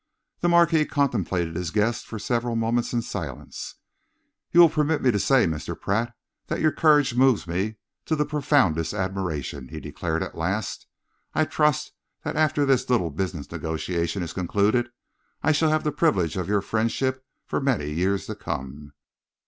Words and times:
The 0.39 0.49
Marquis 0.49 0.85
contemplated 0.87 1.55
his 1.55 1.69
guest 1.69 2.07
for 2.07 2.17
several 2.17 2.55
moments 2.55 2.91
in 2.91 3.03
silence. 3.03 3.75
"You 4.51 4.61
will 4.61 4.69
permit 4.69 5.03
me 5.03 5.11
to 5.11 5.19
say, 5.19 5.45
Mr. 5.45 5.79
Pratt, 5.79 6.11
that 6.47 6.59
your 6.59 6.71
courage 6.71 7.13
moves 7.13 7.45
me 7.45 7.75
to 8.05 8.15
the 8.15 8.25
profoundest 8.25 8.95
admiration," 8.95 9.67
he 9.67 9.79
declared 9.79 10.23
at 10.23 10.35
last. 10.35 10.87
"I 11.35 11.45
trust 11.45 11.91
that 12.23 12.35
after 12.35 12.65
this 12.65 12.89
little 12.89 13.11
business 13.11 13.51
negotiation 13.51 14.23
is 14.23 14.33
concluded, 14.33 14.89
I 15.43 15.51
shall 15.51 15.69
have 15.69 15.83
the 15.83 15.91
privilege 15.91 16.35
of 16.35 16.47
your 16.49 16.61
friendship 16.61 17.23
for 17.45 17.61
many 17.61 17.91
years 17.91 18.25
to 18.25 18.33
come." 18.33 18.93